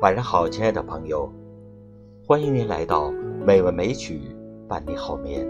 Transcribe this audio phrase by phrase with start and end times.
[0.00, 1.28] 晚上好，亲爱的朋友，
[2.24, 3.10] 欢迎您来到
[3.44, 4.20] 美文美曲
[4.68, 5.46] 伴你好眠。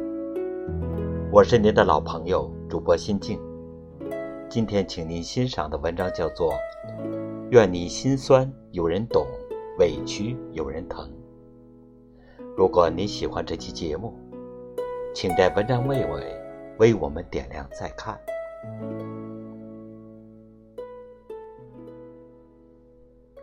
[1.30, 3.38] 我是您的老朋友主播心静。
[4.48, 6.52] 今天请您欣赏的文章叫做
[7.50, 9.27] 《愿你心酸有人懂，
[9.79, 11.06] 委屈有人疼》。
[12.56, 14.14] 如果你喜欢这期节目，
[15.14, 16.40] 请在文章末尾
[16.79, 18.18] 为我们点亮再看。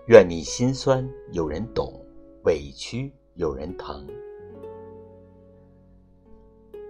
[0.07, 1.91] 愿你心酸有人懂，
[2.43, 4.05] 委屈有人疼。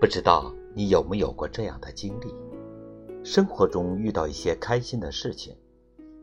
[0.01, 2.35] 不知道你有没有过这样的经历？
[3.23, 5.55] 生活中遇到一些开心的事情，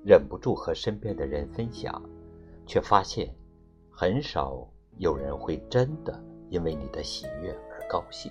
[0.05, 2.03] 忍不住和身边的人分享，
[2.67, 3.35] 却发现
[3.91, 8.31] 很少有人会真的因为你的喜悦而高兴。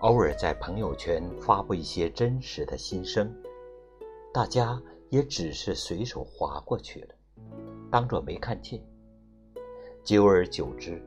[0.00, 3.32] 偶尔在朋友圈发布一些真实的心声，
[4.34, 4.82] 大家。
[5.10, 7.14] 也只是随手划过去了，
[7.90, 8.82] 当作没看见。
[10.04, 11.02] 久而久之，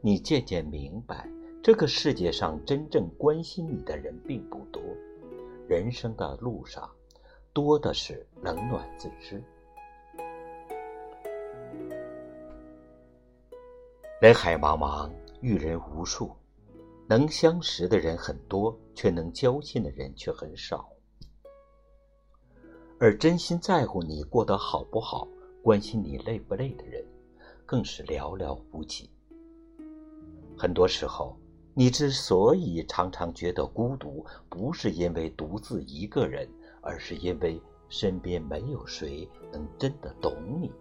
[0.00, 1.28] 你渐渐明白，
[1.62, 4.82] 这个世界上真正关心你的人并不多。
[5.68, 6.90] 人生的路上，
[7.52, 9.42] 多的是冷暖自知。
[14.20, 16.30] 人海茫茫，遇人无数，
[17.08, 20.88] 能相识的人很多，却能交心的人却很少。
[23.04, 25.28] 而真心在乎你过得好不好、
[25.62, 27.04] 关心你累不累的人，
[27.66, 29.10] 更是寥寥无几。
[30.56, 31.38] 很多时候，
[31.74, 36.48] 你之所以常常觉得孤独，不是因为独自一个人，
[36.80, 40.72] 而是因为身边没有谁能真的懂你。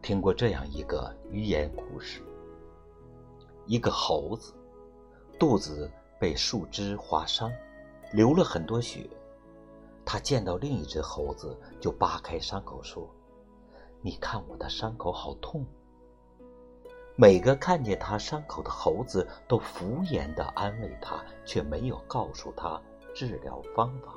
[0.00, 2.22] 听过这样一个寓言故事：
[3.66, 4.54] 一个猴子，
[5.40, 5.90] 肚子
[6.20, 7.50] 被树枝划伤。
[8.12, 9.08] 流了很多血，
[10.04, 13.08] 他见到另一只猴子，就扒开伤口说
[14.00, 15.66] ：“你看我的伤口好痛。”
[17.18, 22.80] 每个看见他伤口的猴子都敷衍的安慰他，却没有告诉他
[23.14, 24.14] 治疗方法。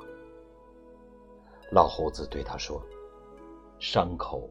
[1.72, 2.82] 老猴子对他说
[3.80, 4.50] ：“伤口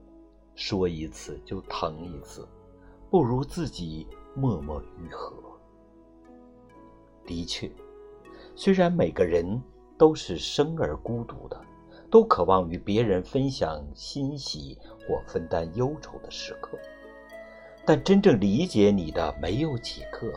[0.56, 2.48] 说一次就疼一次，
[3.10, 5.34] 不如自己默默愈合。”
[7.26, 7.72] 的确。
[8.62, 9.64] 虽然每个人
[9.98, 11.58] 都是生而孤独的，
[12.12, 14.78] 都渴望与别人分享欣喜
[15.08, 16.78] 或分担忧愁的时刻，
[17.86, 20.34] 但真正理解你的没有几个。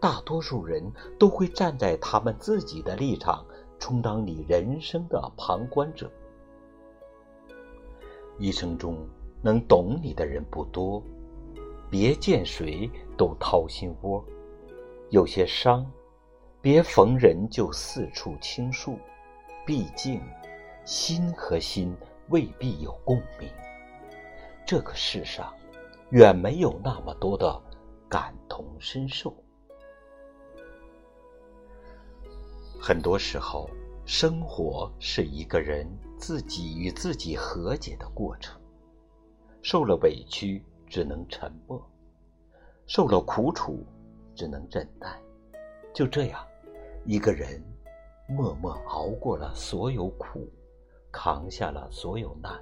[0.00, 0.82] 大多数人
[1.16, 3.46] 都会站在他们自己的立场，
[3.78, 6.10] 充当你人生的旁观者。
[8.36, 8.98] 一生中
[9.40, 11.00] 能懂你的人不多，
[11.88, 14.24] 别见谁都掏心窝，
[15.10, 15.88] 有些伤。
[16.66, 18.98] 别逢人就四处倾诉，
[19.64, 20.20] 毕竟
[20.84, 21.96] 心和心
[22.30, 23.48] 未必有共鸣。
[24.66, 25.54] 这个世上
[26.10, 27.62] 远没有那么多的
[28.08, 29.32] 感同身受。
[32.80, 33.70] 很多时候，
[34.04, 35.88] 生活是一个人
[36.18, 38.60] 自己与自己和解的过程。
[39.62, 41.78] 受了委屈，只能沉默；
[42.88, 43.86] 受了苦楚，
[44.34, 45.16] 只能忍耐。
[45.94, 46.44] 就这样。
[47.08, 47.62] 一个人
[48.28, 50.50] 默默熬过了所有苦，
[51.12, 52.60] 扛下了所有难，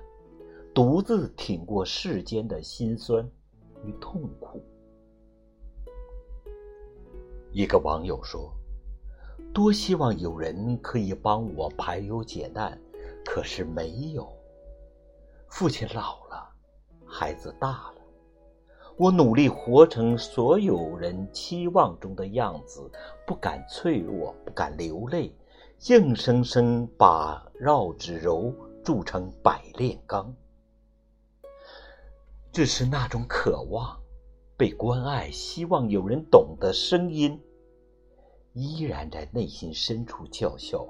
[0.75, 3.27] 独自挺过世间的辛酸
[3.87, 4.63] 与痛苦。
[7.53, 8.53] 一个网友说
[9.55, 12.79] ：“多希望有人可以帮我排忧解难，
[13.25, 14.31] 可是没有。
[15.49, 16.53] 父亲老了，
[17.07, 17.94] 孩子大了。”
[18.97, 22.89] 我努力活成所有人期望中的样子，
[23.27, 25.35] 不敢脆弱，不敢流泪，
[25.89, 30.33] 硬生生把绕指柔铸成百炼钢。
[32.53, 34.01] 只是那种渴望
[34.57, 37.41] 被关爱、希望有人懂的声音，
[38.53, 40.87] 依然在内心深处叫嚣，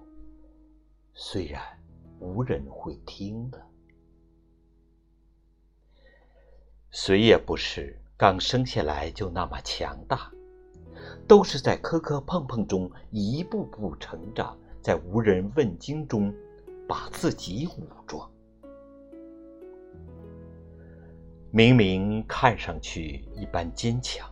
[1.14, 1.62] 虽然
[2.20, 3.58] 无人会听的。
[6.96, 10.30] 谁也不是刚生下来就那么强大，
[11.26, 16.32] 都是在磕磕碰碰中一步步成长，在无人问津中
[16.86, 18.30] 把自己武装。
[21.50, 24.30] 明明看上去一般坚强，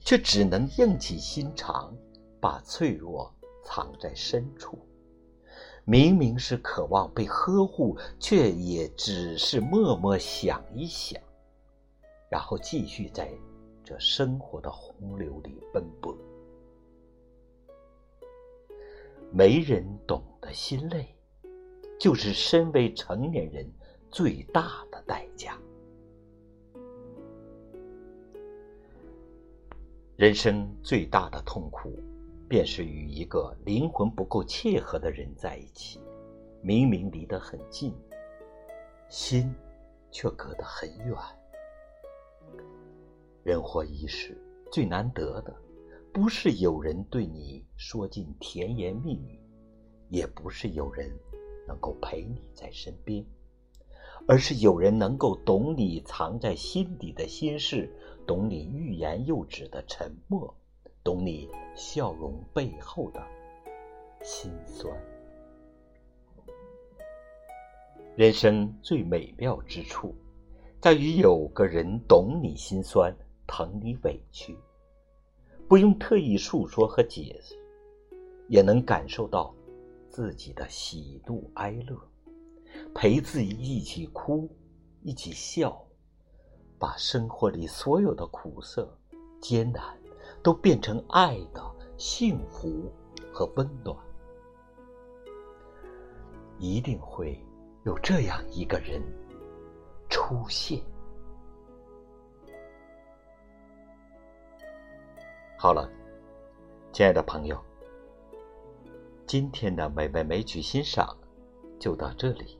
[0.00, 1.94] 却只能硬起心肠，
[2.40, 3.30] 把脆弱
[3.62, 4.78] 藏在深处。
[5.84, 11.20] 明明是渴望被呵护，却也只是默默想一想。
[12.30, 13.28] 然后继续在
[13.84, 16.16] 这生活的洪流里奔波。
[19.32, 21.14] 没人懂得心累，
[21.98, 23.68] 就是身为成年人
[24.10, 25.58] 最大的代价。
[30.16, 31.98] 人生最大的痛苦，
[32.48, 36.00] 便是与一个灵魂不够契合的人在一起，
[36.62, 37.92] 明明离得很近，
[39.08, 39.52] 心
[40.12, 41.16] 却隔得很远。
[43.42, 44.36] 人活一世，
[44.70, 45.54] 最难得的，
[46.12, 49.40] 不是有人对你说尽甜言蜜语，
[50.08, 51.10] 也不是有人
[51.66, 53.24] 能够陪你在身边，
[54.26, 57.90] 而是有人能够懂你藏在心底的心事。
[58.26, 60.54] 懂你欲言又止的沉默，
[61.02, 63.20] 懂你笑容背后的
[64.22, 64.94] 心酸。
[68.14, 70.14] 人生最美妙之处，
[70.80, 73.14] 在于有个人懂你心酸，
[73.46, 74.56] 疼你委屈，
[75.68, 77.54] 不用特意诉说和解释，
[78.48, 79.54] 也能感受到
[80.08, 82.00] 自己的喜怒哀乐，
[82.94, 84.48] 陪自己一起哭，
[85.02, 85.84] 一起笑。
[86.78, 88.90] 把生活里所有的苦涩、
[89.38, 89.84] 艰难，
[90.42, 91.62] 都变成爱的
[91.98, 92.90] 幸福
[93.30, 93.94] 和温暖。
[96.58, 97.38] 一定会
[97.84, 99.02] 有这样一个人
[100.30, 100.80] 出现。
[105.58, 105.90] 好了，
[106.92, 107.60] 亲爱的朋友，
[109.26, 111.16] 今天的美味美曲欣赏
[111.80, 112.56] 就到这里。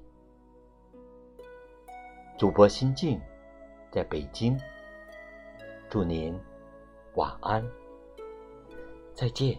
[2.37, 3.20] 主播心静。
[3.93, 4.56] 在北京，
[5.88, 6.38] 祝您
[7.17, 7.69] 晚安，
[9.14, 9.58] 再见。